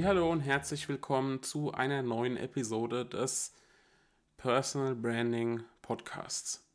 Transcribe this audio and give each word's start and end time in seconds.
Hallo 0.00 0.32
und 0.32 0.40
herzlich 0.40 0.88
willkommen 0.88 1.42
zu 1.42 1.72
einer 1.72 2.02
neuen 2.02 2.38
Episode 2.38 3.04
des 3.04 3.54
Personal 4.38 4.94
Branding 4.96 5.62
Podcasts. 5.82 6.66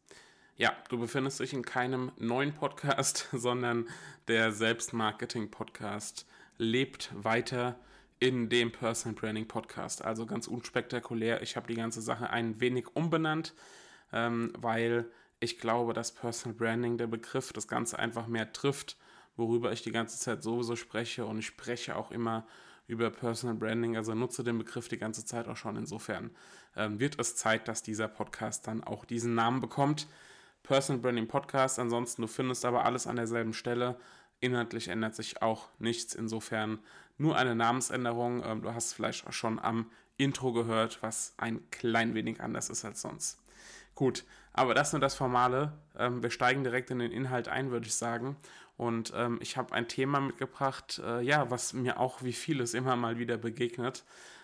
Ja, 0.56 0.72
du 0.90 1.00
befindest 1.00 1.40
dich 1.40 1.52
in 1.52 1.64
keinem 1.64 2.12
neuen 2.18 2.54
Podcast, 2.54 3.28
sondern 3.34 3.90
der 4.28 4.52
Selbstmarketing 4.52 5.50
Podcast 5.50 6.28
lebt 6.58 7.10
weiter 7.12 7.80
in 8.20 8.50
dem 8.50 8.72
Personal 8.72 9.20
Branding 9.20 9.48
Podcast. 9.48 10.06
Also 10.06 10.28
ganz 10.28 10.48
unspektakulär. 10.48 11.42
Ich 11.42 11.58
habe 11.58 11.68
die 11.68 11.76
ganze 11.76 12.02
Sache 12.02 12.30
ein 12.30 12.62
wenig 12.62 12.96
umbenannt, 12.96 13.56
ähm, 14.14 14.54
weil 14.56 15.10
ich 15.40 15.60
glaube, 15.60 15.94
dass 15.94 16.14
Personal 16.14 16.56
Branding 16.56 16.98
der 16.98 17.08
Begriff 17.08 17.52
das 17.52 17.68
Ganze 17.68 17.98
einfach 17.98 18.28
mehr 18.28 18.54
trifft, 18.54 18.96
worüber 19.36 19.72
ich 19.72 19.82
die 19.82 19.92
ganze 19.92 20.20
Zeit 20.20 20.44
sowieso 20.44 20.76
spreche 20.76 21.26
und 21.26 21.40
ich 21.40 21.48
spreche 21.48 21.96
auch 21.96 22.12
immer 22.12 22.48
über 22.88 23.10
Personal 23.12 23.56
Branding, 23.56 23.98
also 23.98 24.16
nutze 24.16 24.44
den 24.44 24.58
Begriff 24.58 24.88
die 24.88 24.98
ganze 24.98 25.26
Zeit 25.26 25.48
auch 25.48 25.58
schon. 25.58 25.76
Insofern 25.76 26.32
ähm, 26.76 27.00
wird 27.00 27.20
es 27.20 27.36
Zeit, 27.36 27.68
dass 27.68 27.84
dieser 27.84 28.08
Podcast 28.08 28.68
dann 28.68 28.84
auch 28.84 29.06
diesen 29.06 29.36
Namen 29.36 29.60
bekommt. 29.60 30.08
Personal 30.64 31.02
Branding 31.02 31.28
Podcast. 31.28 31.80
Ansonsten, 31.80 32.22
du 32.22 32.28
findest 32.28 32.66
aber 32.66 32.86
alles 32.86 33.08
an 33.08 33.18
derselben 33.18 33.54
Stelle. 33.54 33.98
Inhaltlich 34.40 34.88
ändert 34.88 35.16
sich 35.16 35.42
auch 35.42 35.68
nichts. 35.80 36.16
Insofern 36.16 36.80
nur 37.18 37.36
eine 37.38 37.56
Namensänderung. 37.56 38.44
Ähm, 38.46 38.62
du 38.62 38.74
hast 38.74 38.94
vielleicht 38.94 39.28
auch 39.28 39.34
schon 39.34 39.60
am 39.60 39.90
Intro 40.18 40.54
gehört, 40.54 41.02
was 41.02 41.34
ein 41.38 41.70
klein 41.72 42.14
wenig 42.16 42.42
anders 42.42 42.70
ist 42.70 42.86
als 42.86 43.02
sonst. 43.02 43.40
Gut, 43.98 44.26
aber 44.54 44.76
das 44.76 44.94
nur 44.94 45.00
das 45.00 45.16
Formale. 45.16 45.74
Ähm, 45.98 46.22
wir 46.22 46.30
steigen 46.30 46.64
direkt 46.64 46.92
in 46.92 47.00
den 47.00 47.12
Inhalt 47.12 47.48
ein, 47.48 47.72
würde 47.72 47.88
ich 47.88 47.96
sagen. 47.96 48.38
Und 48.78 49.12
ähm, 49.16 49.40
ich 49.42 49.58
habe 49.58 49.74
ein 49.74 49.88
Thema 49.88 50.20
mitgebracht, 50.20 51.02
äh, 51.04 51.22
ja, 51.22 51.50
was 51.50 51.74
mir 51.74 52.00
auch 52.00 52.22
wie 52.22 52.34
vieles 52.34 52.76
immer 52.76 52.96
mal 52.96 53.18
wieder 53.18 53.38
begegnet. 53.38 54.04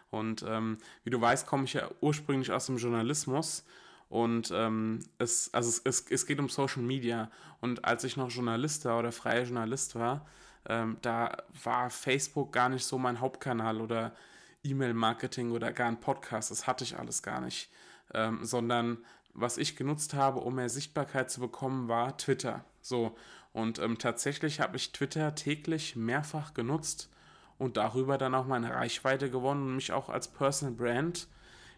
Und 0.09 0.43
ähm, 0.47 0.79
wie 1.03 1.11
du 1.11 1.21
weißt, 1.21 1.45
komme 1.45 1.65
ich 1.65 1.73
ja 1.73 1.87
ursprünglich 2.01 2.51
aus 2.51 2.65
dem 2.65 2.77
Journalismus. 2.77 3.63
Und 4.09 4.51
ähm, 4.55 5.01
es, 5.19 5.53
also 5.53 5.69
es, 5.69 5.81
es, 5.83 6.05
es 6.09 6.25
geht 6.25 6.39
um 6.39 6.49
Social 6.49 6.81
Media. 6.81 7.29
Und 7.61 7.85
als 7.85 8.03
ich 8.05 8.17
noch 8.17 8.31
Journalist 8.31 8.85
war 8.85 8.97
oder 8.97 9.11
freier 9.11 9.43
Journalist 9.43 9.93
war, 9.93 10.25
ähm, 10.67 10.97
da 11.03 11.37
war 11.63 11.91
Facebook 11.91 12.51
gar 12.51 12.69
nicht 12.69 12.87
so 12.87 12.97
mein 12.97 13.19
Hauptkanal 13.19 13.81
oder 13.81 14.15
E-Mail-Marketing 14.63 15.51
oder 15.51 15.71
gar 15.71 15.89
ein 15.89 15.99
Podcast. 15.99 16.49
Das 16.49 16.65
hatte 16.65 16.83
ich 16.83 16.97
alles 16.97 17.21
gar 17.21 17.39
nicht. 17.39 17.69
Ähm, 18.15 18.43
sondern 18.43 18.97
was 19.33 19.57
ich 19.57 19.75
genutzt 19.75 20.13
habe, 20.13 20.39
um 20.39 20.55
mehr 20.55 20.69
Sichtbarkeit 20.69 21.31
zu 21.31 21.39
bekommen, 21.39 21.87
war 21.87 22.17
Twitter. 22.17 22.63
So, 22.81 23.15
und 23.51 23.79
ähm, 23.79 23.97
tatsächlich 23.97 24.59
habe 24.59 24.77
ich 24.77 24.91
Twitter 24.91 25.35
täglich 25.35 25.95
mehrfach 25.95 26.53
genutzt 26.53 27.09
und 27.57 27.77
darüber 27.77 28.17
dann 28.17 28.35
auch 28.35 28.45
meine 28.45 28.73
Reichweite 28.73 29.29
gewonnen 29.29 29.67
und 29.67 29.75
mich 29.75 29.91
auch 29.91 30.09
als 30.09 30.27
Personal 30.27 30.75
Brand 30.75 31.27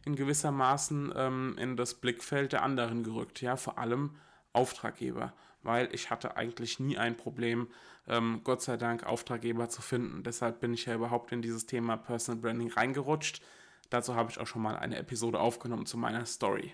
in 0.06 0.16
gewisser 0.16 0.52
Maßen 0.52 1.14
ähm, 1.16 1.56
in 1.58 1.76
das 1.76 1.96
Blickfeld 1.96 2.54
der 2.54 2.64
anderen 2.64 3.04
gerückt. 3.04 3.42
Ja, 3.42 3.58
vor 3.58 3.78
allem 3.78 4.16
Auftraggeber, 4.54 5.34
weil 5.64 5.90
ich 5.94 6.10
hatte 6.10 6.38
eigentlich 6.38 6.80
nie 6.80 6.98
ein 6.98 7.18
Problem, 7.18 7.68
ähm, 8.08 8.42
Gott 8.44 8.62
sei 8.62 8.78
Dank 8.78 9.04
Auftraggeber 9.06 9.68
zu 9.68 9.82
finden. 9.82 10.24
Deshalb 10.24 10.60
bin 10.60 10.74
ich 10.74 10.86
ja 10.86 10.96
überhaupt 10.96 11.32
in 11.32 11.42
dieses 11.42 11.66
Thema 11.66 11.98
Personal 11.98 12.42
Branding 12.42 12.72
reingerutscht. 12.72 13.42
Dazu 13.90 14.16
habe 14.16 14.32
ich 14.32 14.40
auch 14.40 14.48
schon 14.48 14.62
mal 14.62 14.78
eine 14.78 14.98
Episode 14.98 15.40
aufgenommen 15.40 15.86
zu 15.86 15.98
meiner 15.98 16.26
Story 16.26 16.74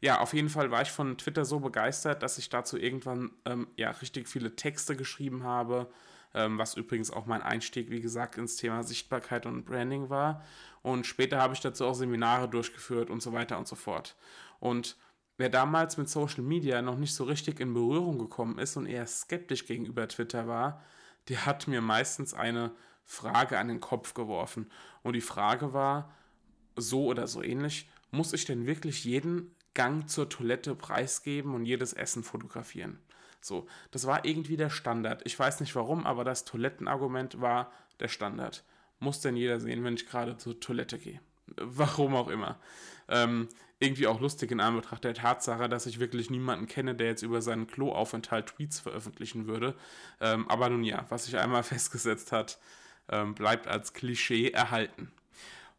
ja, 0.00 0.20
auf 0.20 0.32
jeden 0.32 0.48
Fall 0.48 0.70
war 0.70 0.82
ich 0.82 0.92
von 0.92 1.18
Twitter 1.18 1.44
so 1.44 1.58
begeistert, 1.60 2.22
dass 2.22 2.38
ich 2.38 2.48
dazu 2.48 2.78
irgendwann 2.78 3.32
ähm, 3.44 3.68
ja 3.76 3.90
richtig 3.90 4.28
viele 4.28 4.54
Texte 4.54 4.96
geschrieben 4.96 5.42
habe, 5.42 5.90
ähm, 6.34 6.58
was 6.58 6.76
übrigens 6.76 7.10
auch 7.10 7.26
mein 7.26 7.42
Einstieg, 7.42 7.90
wie 7.90 8.00
gesagt, 8.00 8.38
ins 8.38 8.56
Thema 8.56 8.84
Sichtbarkeit 8.84 9.44
und 9.46 9.64
Branding 9.64 10.08
war. 10.08 10.44
Und 10.82 11.06
später 11.06 11.40
habe 11.40 11.54
ich 11.54 11.60
dazu 11.60 11.84
auch 11.84 11.94
Seminare 11.94 12.48
durchgeführt 12.48 13.10
und 13.10 13.22
so 13.22 13.32
weiter 13.32 13.58
und 13.58 13.66
so 13.66 13.74
fort. 13.74 14.16
Und 14.60 14.96
wer 15.36 15.48
damals 15.48 15.96
mit 15.96 16.08
Social 16.08 16.42
Media 16.42 16.80
noch 16.80 16.96
nicht 16.96 17.14
so 17.14 17.24
richtig 17.24 17.58
in 17.58 17.74
Berührung 17.74 18.18
gekommen 18.18 18.58
ist 18.58 18.76
und 18.76 18.86
eher 18.86 19.06
skeptisch 19.06 19.66
gegenüber 19.66 20.06
Twitter 20.06 20.46
war, 20.46 20.82
der 21.28 21.44
hat 21.44 21.66
mir 21.66 21.80
meistens 21.80 22.34
eine 22.34 22.70
Frage 23.04 23.58
an 23.58 23.68
den 23.68 23.80
Kopf 23.80 24.14
geworfen. 24.14 24.70
Und 25.02 25.14
die 25.14 25.20
Frage 25.20 25.72
war 25.72 26.14
so 26.76 27.06
oder 27.06 27.26
so 27.26 27.42
ähnlich, 27.42 27.88
muss 28.10 28.32
ich 28.32 28.44
denn 28.44 28.66
wirklich 28.66 29.04
jeden 29.04 29.54
Gang 29.78 30.08
zur 30.08 30.28
Toilette 30.28 30.74
preisgeben 30.74 31.54
und 31.54 31.64
jedes 31.64 31.92
Essen 31.92 32.24
fotografieren. 32.24 32.98
So, 33.40 33.68
das 33.92 34.08
war 34.08 34.24
irgendwie 34.24 34.56
der 34.56 34.70
Standard. 34.70 35.22
Ich 35.24 35.38
weiß 35.38 35.60
nicht 35.60 35.76
warum, 35.76 36.04
aber 36.04 36.24
das 36.24 36.44
Toilettenargument 36.44 37.40
war 37.40 37.70
der 38.00 38.08
Standard. 38.08 38.64
Muss 38.98 39.20
denn 39.20 39.36
jeder 39.36 39.60
sehen, 39.60 39.84
wenn 39.84 39.94
ich 39.94 40.08
gerade 40.08 40.36
zur 40.36 40.58
Toilette 40.58 40.98
gehe. 40.98 41.20
Warum 41.54 42.16
auch 42.16 42.26
immer. 42.26 42.58
Ähm, 43.06 43.48
irgendwie 43.78 44.08
auch 44.08 44.20
lustig 44.20 44.50
in 44.50 44.58
Anbetracht 44.58 45.04
der 45.04 45.14
Tatsache, 45.14 45.68
dass 45.68 45.86
ich 45.86 46.00
wirklich 46.00 46.28
niemanden 46.28 46.66
kenne, 46.66 46.96
der 46.96 47.06
jetzt 47.06 47.22
über 47.22 47.40
seinen 47.40 47.68
Kloaufenthalt 47.68 48.46
Tweets 48.46 48.80
veröffentlichen 48.80 49.46
würde. 49.46 49.76
Ähm, 50.20 50.48
aber 50.48 50.70
nun 50.70 50.82
ja, 50.82 51.06
was 51.08 51.26
sich 51.26 51.38
einmal 51.38 51.62
festgesetzt 51.62 52.32
hat, 52.32 52.58
ähm, 53.08 53.36
bleibt 53.36 53.68
als 53.68 53.92
Klischee 53.92 54.50
erhalten. 54.50 55.12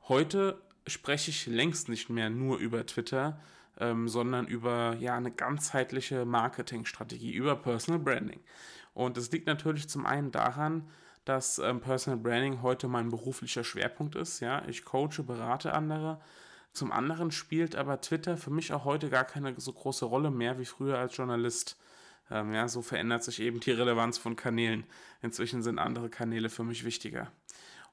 Heute 0.07 0.61
spreche 0.89 1.31
ich 1.31 1.47
längst 1.47 1.89
nicht 1.89 2.09
mehr 2.09 2.29
nur 2.29 2.57
über 2.57 2.85
Twitter, 2.85 3.39
ähm, 3.79 4.07
sondern 4.09 4.47
über 4.47 4.95
ja 4.99 5.15
eine 5.15 5.31
ganzheitliche 5.31 6.25
Marketingstrategie, 6.25 7.33
über 7.33 7.55
Personal 7.55 7.99
Branding. 7.99 8.41
Und 8.93 9.17
das 9.17 9.31
liegt 9.31 9.47
natürlich 9.47 9.87
zum 9.87 10.05
einen 10.05 10.31
daran, 10.31 10.89
dass 11.25 11.59
ähm, 11.59 11.79
Personal 11.79 12.19
Branding 12.19 12.61
heute 12.61 12.87
mein 12.87 13.09
beruflicher 13.09 13.63
Schwerpunkt 13.63 14.15
ist. 14.15 14.39
Ja, 14.39 14.63
ich 14.67 14.83
coache, 14.83 15.23
berate 15.23 15.73
andere. 15.73 16.19
Zum 16.73 16.91
anderen 16.91 17.31
spielt 17.31 17.75
aber 17.75 18.01
Twitter 18.01 18.37
für 18.37 18.51
mich 18.51 18.73
auch 18.73 18.85
heute 18.85 19.09
gar 19.09 19.25
keine 19.25 19.53
so 19.59 19.73
große 19.73 20.05
Rolle 20.05 20.31
mehr 20.31 20.59
wie 20.59 20.65
früher 20.65 20.97
als 20.97 21.15
Journalist. 21.15 21.77
Ähm, 22.31 22.53
ja, 22.53 22.67
so 22.67 22.81
verändert 22.81 23.23
sich 23.23 23.39
eben 23.41 23.59
die 23.59 23.71
Relevanz 23.71 24.17
von 24.17 24.35
Kanälen. 24.35 24.85
Inzwischen 25.21 25.63
sind 25.63 25.79
andere 25.79 26.09
Kanäle 26.09 26.49
für 26.49 26.63
mich 26.63 26.83
wichtiger. 26.83 27.31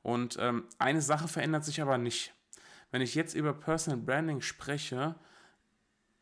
Und 0.02 0.36
ähm, 0.40 0.64
eine 0.78 1.02
Sache 1.02 1.26
verändert 1.26 1.64
sich 1.64 1.80
aber 1.80 1.98
nicht. 1.98 2.32
Wenn 2.90 3.02
ich 3.02 3.14
jetzt 3.14 3.34
über 3.34 3.52
Personal 3.52 4.00
Branding 4.00 4.40
spreche, 4.40 5.16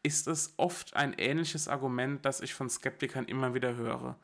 ist 0.02 0.28
es 0.28 0.54
oft 0.56 0.94
ein 0.94 1.14
ähnliches 1.14 1.68
Argument, 1.68 2.24
das 2.24 2.40
ich 2.40 2.54
von 2.54 2.68
Skeptikern 2.68 3.24
immer 3.24 3.54
wieder 3.54 3.74
höre. 3.76 4.18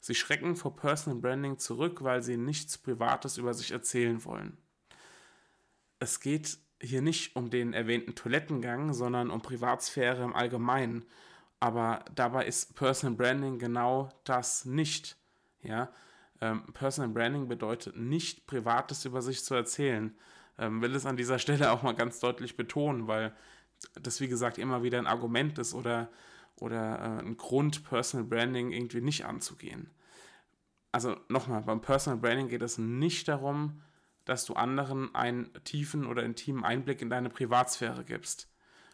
Sie 0.00 0.14
schrecken 0.14 0.56
vor 0.56 0.76
Personal 0.76 1.20
Branding 1.20 1.58
zurück, 1.58 2.02
weil 2.02 2.22
sie 2.22 2.36
nichts 2.36 2.78
Privates 2.78 3.38
über 3.38 3.54
sich 3.54 3.72
erzählen 3.72 4.24
wollen. 4.24 4.56
Es 5.98 6.20
geht 6.20 6.58
hier 6.80 7.02
nicht 7.02 7.36
um 7.36 7.50
den 7.50 7.72
erwähnten 7.72 8.14
Toilettengang, 8.14 8.92
sondern 8.92 9.30
um 9.30 9.40
Privatsphäre 9.40 10.22
im 10.22 10.34
Allgemeinen. 10.34 11.04
Aber 11.58 12.04
dabei 12.14 12.46
ist 12.46 12.74
Personal 12.74 13.16
Branding 13.16 13.58
genau 13.58 14.10
das 14.24 14.64
nicht. 14.64 15.16
Ja, 15.62 15.90
ähm, 16.40 16.62
Personal 16.74 17.10
Branding 17.10 17.48
bedeutet 17.48 17.96
nicht 17.96 18.46
Privates 18.46 19.04
über 19.04 19.22
sich 19.22 19.44
zu 19.44 19.54
erzählen. 19.54 20.14
Ähm, 20.58 20.80
will 20.80 20.94
es 20.94 21.06
an 21.06 21.16
dieser 21.16 21.38
Stelle 21.38 21.70
auch 21.70 21.82
mal 21.82 21.94
ganz 21.94 22.20
deutlich 22.20 22.56
betonen, 22.56 23.06
weil 23.06 23.34
das 24.00 24.20
wie 24.20 24.28
gesagt 24.28 24.58
immer 24.58 24.82
wieder 24.82 24.98
ein 24.98 25.06
Argument 25.06 25.58
ist 25.58 25.74
oder, 25.74 26.08
oder 26.56 26.98
äh, 26.98 27.22
ein 27.24 27.36
Grund, 27.36 27.84
Personal 27.84 28.26
Branding 28.26 28.72
irgendwie 28.72 29.00
nicht 29.00 29.26
anzugehen. 29.26 29.90
Also 30.92 31.16
nochmal, 31.28 31.62
beim 31.62 31.80
Personal 31.80 32.18
Branding 32.18 32.48
geht 32.48 32.62
es 32.62 32.78
nicht 32.78 33.28
darum, 33.28 33.82
dass 34.24 34.44
du 34.44 34.54
anderen 34.54 35.14
einen 35.14 35.52
tiefen 35.64 36.06
oder 36.06 36.22
intimen 36.22 36.64
Einblick 36.64 37.02
in 37.02 37.10
deine 37.10 37.28
Privatsphäre 37.28 38.04
gibst. 38.04 38.48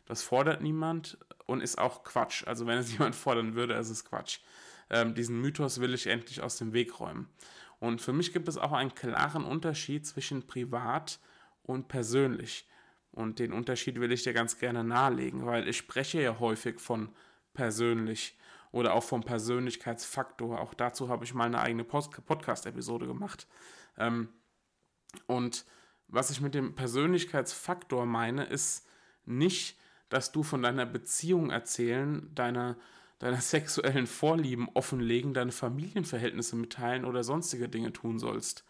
Das 0.04 0.22
fordert 0.22 0.62
niemand 0.62 1.16
und 1.46 1.62
ist 1.62 1.78
auch 1.78 2.02
Quatsch. 2.04 2.46
Also 2.46 2.66
wenn 2.66 2.78
es 2.78 2.92
jemand 2.98 3.14
fordern 3.14 3.54
würde, 3.54 3.74
ist 3.74 3.90
es 3.90 4.04
Quatsch. 4.04 4.40
Ähm, 4.90 5.14
diesen 5.14 5.40
Mythos 5.40 5.80
will 5.80 5.94
ich 5.94 6.06
endlich 6.06 6.42
aus 6.42 6.56
dem 6.56 6.72
Weg 6.72 7.00
räumen. 7.00 7.28
Und 7.78 8.00
für 8.00 8.12
mich 8.12 8.32
gibt 8.32 8.46
es 8.46 8.58
auch 8.58 8.72
einen 8.72 8.94
klaren 8.94 9.44
Unterschied 9.44 10.06
zwischen 10.06 10.46
privat 10.46 11.12
und 11.12 11.30
persönlich. 11.88 12.68
Und 13.10 13.38
den 13.38 13.52
Unterschied 13.52 14.00
will 14.00 14.12
ich 14.12 14.22
dir 14.22 14.32
ganz 14.32 14.58
gerne 14.58 14.84
nahelegen, 14.84 15.44
weil 15.44 15.68
ich 15.68 15.76
spreche 15.76 16.22
ja 16.22 16.38
häufig 16.40 16.80
von 16.80 17.10
persönlich 17.52 18.38
oder 18.70 18.94
auch 18.94 19.04
vom 19.04 19.22
Persönlichkeitsfaktor. 19.22 20.60
Auch 20.60 20.74
dazu 20.74 21.08
habe 21.08 21.24
ich 21.24 21.34
mal 21.34 21.44
eine 21.44 21.60
eigene 21.60 21.84
Podcast-Episode 21.84 23.06
gemacht. 23.06 23.46
Ähm, 23.98 24.28
und 25.26 25.66
was 26.08 26.30
ich 26.30 26.40
mit 26.40 26.54
dem 26.54 26.74
Persönlichkeitsfaktor 26.74 28.06
meine, 28.06 28.44
ist 28.44 28.86
nicht, 29.26 29.78
dass 30.08 30.32
du 30.32 30.42
von 30.42 30.62
deiner 30.62 30.86
Beziehung 30.86 31.50
erzählen, 31.50 32.34
deiner, 32.34 32.76
deiner 33.18 33.40
sexuellen 33.40 34.06
Vorlieben 34.06 34.68
offenlegen, 34.72 35.34
deine 35.34 35.52
Familienverhältnisse 35.52 36.56
mitteilen 36.56 37.04
oder 37.04 37.24
sonstige 37.24 37.68
Dinge 37.68 37.92
tun 37.92 38.18
sollst. 38.18 38.64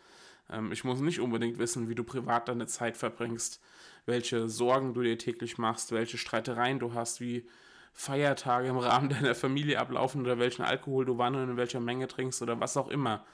Ähm, 0.53 0.73
ich 0.73 0.85
muss 0.85 1.01
nicht 1.01 1.21
unbedingt 1.21 1.59
wissen, 1.59 1.89
wie 1.89 1.95
du 1.95 2.05
privat 2.05 2.49
deine 2.49 2.67
Zeit 2.67 2.97
verbringst, 2.97 3.61
welche 4.07 4.49
Sorgen 4.49 4.95
du 4.95 5.03
dir 5.03 5.19
täglich 5.19 5.59
machst, 5.59 5.93
welche 5.93 6.19
Streitereien 6.19 6.79
du 6.79 6.95
hast, 6.95 7.21
wie 7.21 7.49
Feiertage 7.93 8.69
im 8.69 8.79
Rahmen 8.79 9.09
deiner 9.11 9.35
Familie 9.35 9.79
ablaufen 9.79 10.23
oder 10.23 10.39
welchen 10.39 10.63
Alkohol 10.63 11.05
du 11.05 11.19
wann 11.19 11.35
und 11.35 11.51
in 11.51 11.57
welcher 11.57 11.81
Menge 11.81 12.09
trinkst 12.09 12.43
oder 12.43 12.61
was 12.61 12.77
auch 12.77 12.89
immer 12.89 13.25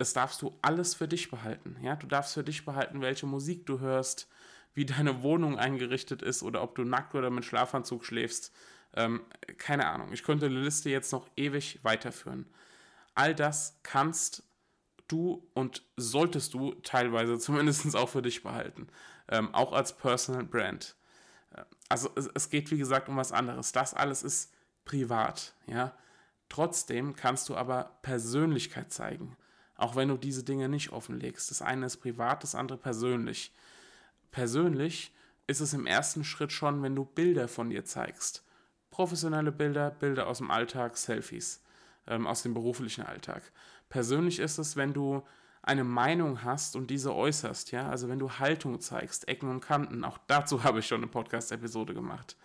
das 0.00 0.14
darfst 0.14 0.40
du 0.40 0.56
alles 0.62 0.94
für 0.94 1.06
dich 1.06 1.30
behalten. 1.30 1.76
Ja, 1.82 1.94
du 1.94 2.06
darfst 2.06 2.32
für 2.32 2.42
dich 2.42 2.64
behalten, 2.64 3.02
welche 3.02 3.26
Musik 3.26 3.66
du 3.66 3.80
hörst, 3.80 4.28
wie 4.72 4.86
deine 4.86 5.22
Wohnung 5.22 5.58
eingerichtet 5.58 6.22
ist 6.22 6.42
oder 6.42 6.62
ob 6.62 6.74
du 6.74 6.84
nackt 6.84 7.14
oder 7.14 7.28
mit 7.28 7.44
Schlafanzug 7.44 8.06
schläfst. 8.06 8.50
Ähm, 8.94 9.20
keine 9.58 9.86
Ahnung. 9.88 10.10
Ich 10.14 10.22
könnte 10.22 10.48
die 10.48 10.54
Liste 10.54 10.88
jetzt 10.88 11.12
noch 11.12 11.28
ewig 11.36 11.80
weiterführen. 11.82 12.46
All 13.14 13.34
das 13.34 13.78
kannst 13.82 14.42
du 15.10 15.46
und 15.54 15.84
solltest 15.96 16.54
du 16.54 16.74
teilweise 16.82 17.38
zumindest 17.38 17.94
auch 17.96 18.08
für 18.08 18.22
dich 18.22 18.42
behalten. 18.42 18.88
Ähm, 19.28 19.54
auch 19.54 19.72
als 19.72 19.96
Personal 19.96 20.44
Brand. 20.44 20.96
Äh, 21.54 21.62
also 21.88 22.10
es, 22.16 22.28
es, 22.34 22.50
geht 22.50 22.70
wie 22.70 22.78
gesagt 22.78 23.08
um 23.08 23.16
was 23.16 23.32
anderes. 23.32 23.72
Das 23.72 23.94
alles 23.94 24.22
ist 24.22 24.52
privat. 24.84 25.54
Ja. 25.66 25.94
Trotzdem 26.48 27.14
kannst 27.14 27.48
du 27.48 27.56
aber 27.56 27.98
Persönlichkeit 28.02 28.92
zeigen. 28.92 29.36
Auch 29.76 29.96
wenn 29.96 30.08
du 30.08 30.16
diese 30.16 30.42
Dinge 30.42 30.68
nicht 30.68 30.90
offenlegst. 30.90 31.50
Das 31.50 31.62
eine 31.62 31.86
ist 31.86 31.98
privat, 31.98 32.42
das 32.42 32.54
andere 32.54 32.76
persönlich. 32.76 33.52
Persönlich 34.30 35.14
ist 35.46 35.60
es 35.60 35.72
im 35.72 35.86
ersten 35.86 36.22
Schritt 36.22 36.52
schon, 36.52 36.82
wenn 36.82 36.94
du 36.94 37.04
Bilder 37.04 37.48
von 37.48 37.70
dir 37.70 37.84
zeigst. 37.84 38.44
Professionelle 38.90 39.52
Bilder, 39.52 39.90
Bilder 39.90 40.26
aus 40.26 40.38
dem 40.38 40.50
Alltag, 40.50 40.96
Selfies 40.96 41.62
ähm, 42.06 42.26
aus 42.26 42.42
dem 42.42 42.54
beruflichen 42.54 43.02
Alltag. 43.02 43.42
Persönlich 43.88 44.38
ist 44.38 44.58
es, 44.58 44.76
wenn 44.76 44.92
du 44.92 45.22
eine 45.62 45.84
Meinung 45.84 46.42
hast 46.42 46.76
und 46.76 46.90
diese 46.90 47.14
äußerst, 47.14 47.70
ja, 47.70 47.88
also 47.88 48.08
wenn 48.08 48.18
du 48.18 48.30
Haltung 48.30 48.80
zeigst, 48.80 49.28
Ecken 49.28 49.50
und 49.50 49.60
Kanten, 49.60 50.04
auch 50.04 50.18
dazu 50.26 50.64
habe 50.64 50.78
ich 50.78 50.86
schon 50.86 51.02
eine 51.02 51.10
Podcast-Episode 51.10 51.94
gemacht. 51.94 52.36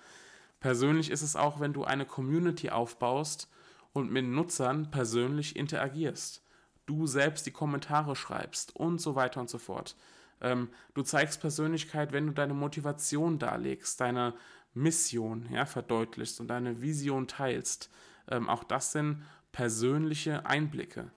Persönlich 0.60 1.12
ist 1.12 1.22
es 1.22 1.36
auch, 1.36 1.60
wenn 1.60 1.74
du 1.74 1.84
eine 1.84 2.06
Community 2.06 2.70
aufbaust 2.70 3.50
und 3.94 4.12
mit 4.12 4.26
Nutzern 4.26 4.92
persönlich 4.92 5.56
interagierst 5.56 6.42
du 6.86 7.08
selbst 7.08 7.46
die 7.46 7.52
Kommentare 7.52 8.16
schreibst 8.16 8.76
und 8.76 9.02
so 9.02 9.16
weiter 9.16 9.40
und 9.40 9.50
so 9.50 9.58
fort. 9.58 9.96
Ähm, 10.42 10.70
du 10.94 11.02
zeigst 11.02 11.42
Persönlichkeit, 11.42 12.12
wenn 12.12 12.28
du 12.28 12.34
deine 12.34 12.54
Motivation 12.54 13.40
darlegst, 13.40 14.00
deine 14.02 14.34
Mission 14.74 15.48
ja, 15.52 15.66
verdeutlichst 15.66 16.40
und 16.40 16.48
deine 16.48 16.82
Vision 16.82 17.28
teilst. 17.28 17.90
Ähm, 18.30 18.50
auch 18.50 18.64
das 18.64 18.92
sind 18.92 19.24
persönliche 19.56 20.46
Einblicke. 20.46 21.14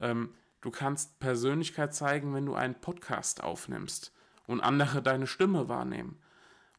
Ähm, 0.00 0.30
du 0.62 0.70
kannst 0.70 1.20
Persönlichkeit 1.20 1.94
zeigen, 1.94 2.32
wenn 2.32 2.46
du 2.46 2.54
einen 2.54 2.80
Podcast 2.80 3.42
aufnimmst 3.42 4.12
und 4.46 4.62
andere 4.62 5.02
deine 5.02 5.26
Stimme 5.26 5.68
wahrnehmen. 5.68 6.18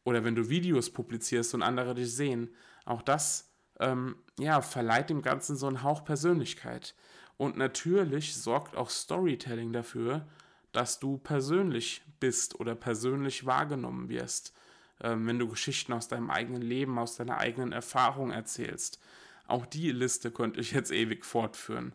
Oder 0.02 0.24
wenn 0.24 0.34
du 0.34 0.48
Videos 0.48 0.90
publizierst 0.90 1.54
und 1.54 1.62
andere 1.62 1.94
dich 1.94 2.12
sehen. 2.16 2.52
Auch 2.84 3.00
das 3.00 3.48
ähm, 3.78 4.16
ja, 4.40 4.60
verleiht 4.60 5.08
dem 5.08 5.22
Ganzen 5.22 5.54
so 5.54 5.68
einen 5.68 5.84
Hauch 5.84 6.04
Persönlichkeit. 6.04 6.96
Und 7.36 7.56
natürlich 7.56 8.34
sorgt 8.36 8.76
auch 8.76 8.90
Storytelling 8.90 9.72
dafür, 9.72 10.26
dass 10.72 10.98
du 10.98 11.18
persönlich 11.18 12.02
bist 12.18 12.58
oder 12.58 12.74
persönlich 12.74 13.46
wahrgenommen 13.46 14.08
wirst, 14.08 14.52
ähm, 15.00 15.28
wenn 15.28 15.38
du 15.38 15.46
Geschichten 15.46 15.92
aus 15.92 16.08
deinem 16.08 16.32
eigenen 16.32 16.62
Leben, 16.62 16.98
aus 16.98 17.14
deiner 17.14 17.38
eigenen 17.38 17.70
Erfahrung 17.70 18.32
erzählst. 18.32 18.98
Auch 19.46 19.66
die 19.66 19.92
Liste 19.92 20.30
könnte 20.30 20.60
ich 20.60 20.72
jetzt 20.72 20.90
ewig 20.90 21.24
fortführen. 21.24 21.92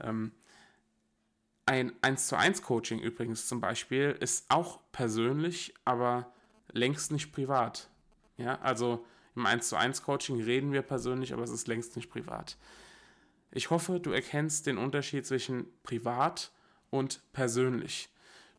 Ähm, 0.00 0.32
ein 1.66 1.92
1 2.00 2.28
zu 2.28 2.36
1 2.36 2.62
Coaching 2.62 3.00
übrigens 3.00 3.48
zum 3.48 3.60
Beispiel 3.60 4.16
ist 4.20 4.46
auch 4.48 4.80
persönlich, 4.92 5.74
aber 5.84 6.32
längst 6.72 7.10
nicht 7.10 7.32
privat. 7.32 7.90
Ja, 8.36 8.60
also 8.60 9.04
im 9.34 9.46
1 9.46 9.68
zu 9.68 9.76
1 9.76 10.02
Coaching 10.02 10.40
reden 10.40 10.72
wir 10.72 10.82
persönlich, 10.82 11.32
aber 11.32 11.42
es 11.42 11.50
ist 11.50 11.66
längst 11.66 11.96
nicht 11.96 12.10
privat. 12.10 12.56
Ich 13.50 13.70
hoffe, 13.70 14.00
du 14.00 14.10
erkennst 14.12 14.66
den 14.66 14.78
Unterschied 14.78 15.26
zwischen 15.26 15.66
privat 15.82 16.52
und 16.90 17.20
persönlich. 17.32 18.10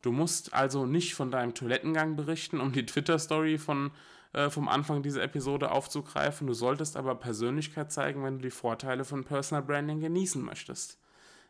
Du 0.02 0.12
musst 0.12 0.54
also 0.54 0.86
nicht 0.86 1.16
von 1.16 1.32
deinem 1.32 1.54
Toilettengang 1.54 2.16
berichten, 2.16 2.60
um 2.60 2.72
die 2.72 2.86
Twitter-Story 2.86 3.58
von, 3.58 3.92
äh, 4.38 4.52
vom 4.52 4.68
Anfang 4.68 5.02
dieser 5.02 5.24
Episode 5.24 5.72
aufzugreifen. 5.72 6.46
Du 6.46 6.54
solltest 6.54 6.96
aber 6.96 7.16
Persönlichkeit 7.16 7.92
zeigen, 7.92 8.24
wenn 8.24 8.38
du 8.38 8.44
die 8.44 8.52
Vorteile 8.52 9.04
von 9.04 9.24
Personal 9.24 9.64
Branding 9.64 10.00
genießen 10.00 10.44
möchtest. 10.46 11.00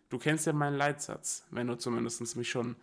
Du 0.07 0.18
kennst 0.18 0.45
ja 0.45 0.54
meinen 0.54 0.78
Leitsatz, 0.78 1.45
wenn 1.51 1.68
du 1.68 1.75
zumindest 1.75 2.38
mich 2.38 2.50
schon 2.50 2.78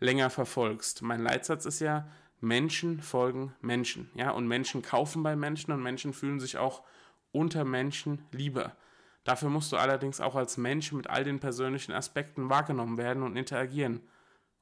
länger 0.00 0.30
verfolgst. 0.30 1.02
Mein 1.02 1.22
Leitsatz 1.22 1.66
ist 1.66 1.80
ja, 1.80 2.08
Menschen 2.40 3.02
folgen 3.02 3.54
Menschen. 3.60 4.10
Ja, 4.14 4.30
und 4.30 4.48
Menschen 4.48 4.80
kaufen 4.80 5.22
bei 5.22 5.36
Menschen 5.36 5.70
und 5.72 5.82
Menschen 5.82 6.14
fühlen 6.14 6.40
sich 6.40 6.56
auch 6.56 6.82
unter 7.30 7.66
Menschen 7.66 8.24
lieber. 8.32 8.74
Dafür 9.22 9.50
musst 9.50 9.70
du 9.70 9.76
allerdings 9.76 10.22
auch 10.22 10.34
als 10.34 10.56
Mensch 10.56 10.92
mit 10.92 11.10
all 11.10 11.24
den 11.24 11.40
persönlichen 11.40 11.92
Aspekten 11.92 12.48
wahrgenommen 12.48 12.96
werden 12.96 13.22
und 13.22 13.36
interagieren 13.36 14.00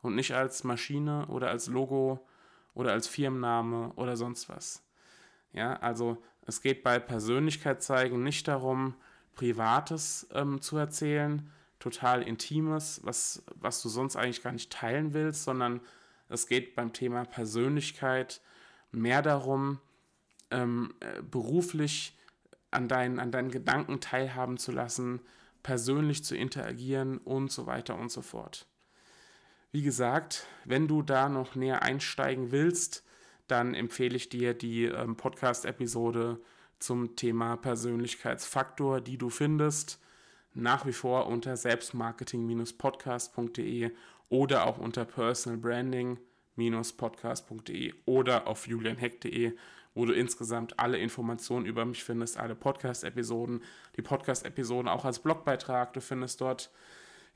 und 0.03 0.17
nicht 0.17 0.35
als 0.35 0.65
Maschine 0.65 1.29
oder 1.29 1.49
als 1.49 1.69
Logo 1.69 2.27
oder 2.75 2.93
als 2.93 3.09
Firmenname 3.09 3.93
oder 3.95 4.17
sonst 4.17 4.49
was. 4.49 4.83
Ja, 5.53 5.75
also 5.75 6.23
es 6.47 6.63
geht 6.63 6.83
bei 6.83 6.99
Persönlichkeit 6.99 7.83
zeigen 7.83 8.23
nicht 8.23 8.49
darum, 8.49 8.95
Privates 9.35 10.29
ähm, 10.33 10.61
zu 10.61 10.77
erzählen, 10.77 11.51
total 11.79 12.23
Intimes, 12.23 13.01
was, 13.05 13.43
was 13.55 13.83
du 13.83 13.89
sonst 13.89 14.17
eigentlich 14.17 14.43
gar 14.43 14.53
nicht 14.53 14.71
teilen 14.71 15.15
willst, 15.15 15.45
sondern 15.45 15.81
es 16.29 16.47
geht 16.47 16.75
beim 16.75 16.93
Thema 16.93 17.25
Persönlichkeit 17.25 18.41
mehr 18.93 19.23
darum, 19.23 19.81
ähm, 20.51 20.95
äh, 21.01 21.23
beruflich 21.23 22.17
an 22.71 22.89
deinen, 22.89 23.19
an 23.19 23.33
deinen 23.33 23.51
Gedanken 23.51 24.01
teilhaben 24.01 24.59
zu 24.59 24.73
lassen, 24.73 25.21
persönlich 25.63 26.25
zu 26.25 26.37
interagieren 26.37 27.19
und 27.19 27.51
so 27.51 27.67
weiter 27.67 27.97
und 27.97 28.11
so 28.11 28.23
fort. 28.23 28.67
Wie 29.73 29.83
gesagt, 29.83 30.49
wenn 30.65 30.89
du 30.89 31.03
da 31.03 31.29
noch 31.29 31.55
näher 31.55 31.83
einsteigen 31.83 32.51
willst, 32.51 33.05
dann 33.47 33.75
empfehle 33.75 34.17
ich 34.17 34.29
dir 34.29 34.53
die 34.55 34.85
ähm, 34.85 35.17
Podcast-Episode 35.17 36.41
zum 36.79 37.15
Thema 37.15 37.57
Persönlichkeitsfaktor, 37.57 39.01
die 39.01 39.19
du 39.19 39.31
findest, 39.31 40.01
nach 40.55 40.87
wie 40.87 40.93
vor 40.93 41.27
unter 41.27 41.57
selbstmarketing-podcast.de 41.57 43.93
oder 44.29 44.67
auch 44.67 44.79
unter 44.79 45.05
personalbranding-podcast.de 45.05 47.95
oder 48.07 48.47
auf 48.47 48.67
julianheck.de 48.67 49.55
wo 49.95 50.07
du 50.07 50.13
insgesamt 50.13 50.79
alle 50.79 50.99
Informationen 50.99 51.67
über 51.67 51.85
mich 51.85 52.05
findest, 52.05 52.39
alle 52.39 52.55
Podcast-Episoden, 52.55 53.63
die 53.97 54.03
Podcast-Episoden 54.03 54.89
auch 54.89 55.05
als 55.05 55.19
Blogbeitrag. 55.19 55.93
Du 55.93 56.01
findest 56.01 56.41
dort 56.41 56.71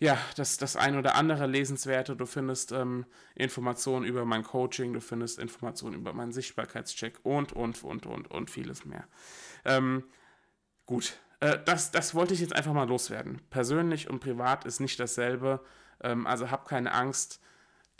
ja, 0.00 0.18
das, 0.36 0.56
das 0.56 0.76
ein 0.76 0.96
oder 0.96 1.14
andere 1.14 1.46
Lesenswerte. 1.46 2.16
Du 2.16 2.26
findest 2.26 2.72
ähm, 2.72 3.06
Informationen 3.34 4.04
über 4.04 4.24
mein 4.24 4.42
Coaching, 4.42 4.92
du 4.92 5.00
findest 5.00 5.38
Informationen 5.38 5.94
über 5.94 6.12
meinen 6.12 6.32
Sichtbarkeitscheck 6.32 7.20
und, 7.22 7.52
und, 7.52 7.82
und, 7.84 8.06
und, 8.06 8.30
und 8.30 8.50
vieles 8.50 8.84
mehr. 8.84 9.06
Ähm, 9.64 10.04
gut, 10.84 11.18
äh, 11.40 11.58
das, 11.64 11.90
das 11.90 12.14
wollte 12.14 12.34
ich 12.34 12.40
jetzt 12.40 12.54
einfach 12.54 12.72
mal 12.72 12.88
loswerden. 12.88 13.40
Persönlich 13.50 14.10
und 14.10 14.20
privat 14.20 14.64
ist 14.64 14.80
nicht 14.80 14.98
dasselbe. 14.98 15.60
Ähm, 16.02 16.26
also 16.26 16.50
hab 16.50 16.66
keine 16.68 16.92
Angst, 16.92 17.40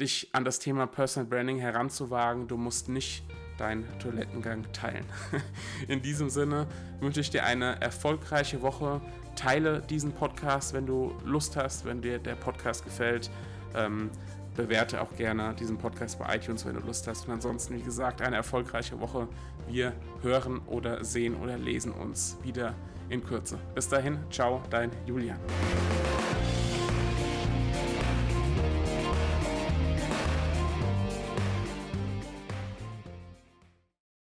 dich 0.01 0.35
an 0.35 0.45
das 0.45 0.59
Thema 0.59 0.87
Personal 0.87 1.29
Branding 1.29 1.59
heranzuwagen. 1.59 2.49
Du 2.49 2.57
musst 2.57 2.89
nicht 2.89 3.25
deinen 3.59 3.87
Toilettengang 4.01 4.73
teilen. 4.73 5.07
In 5.89 6.03
diesem 6.03 6.29
Sinne 6.29 6.67
wünsche 7.01 7.21
ich 7.21 7.31
dir 7.31 7.45
eine 7.45 7.81
erfolgreiche 7.81 8.63
Woche. 8.63 9.01
Teile 9.35 9.81
diesen 9.81 10.13
Podcast, 10.13 10.73
wenn 10.73 10.87
du 10.87 11.13
Lust 11.25 11.57
hast, 11.57 11.85
wenn 11.85 12.01
dir 12.01 12.19
der 12.19 12.35
Podcast 12.35 12.85
gefällt. 12.85 13.31
Ähm, 13.75 14.11
bewerte 14.57 15.01
auch 15.01 15.15
gerne 15.17 15.55
diesen 15.55 15.79
Podcast 15.79 16.19
bei 16.19 16.37
iTunes, 16.37 16.65
wenn 16.65 16.75
du 16.75 16.81
Lust 16.81 17.09
hast. 17.09 17.27
Und 17.27 17.35
ansonsten, 17.35 17.77
wie 17.77 17.83
gesagt, 17.83 18.23
eine 18.23 18.37
erfolgreiche 18.37 19.01
Woche. 19.01 19.29
Wir 19.69 19.93
hören 20.23 20.61
oder 20.67 21.05
sehen 21.05 21.37
oder 21.37 21.59
lesen 21.59 21.93
uns 21.93 22.37
wieder 22.43 22.75
in 23.09 23.23
Kürze. 23.23 23.59
Bis 23.75 23.89
dahin, 23.89 24.19
ciao, 24.31 24.63
dein 24.71 24.91
Julian. 25.07 25.39